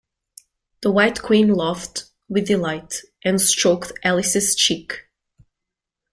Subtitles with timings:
[0.81, 5.03] The White Queen laughed with delight, and stroked Alice’s cheek.